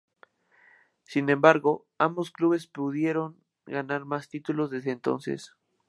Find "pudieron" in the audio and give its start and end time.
2.65-3.37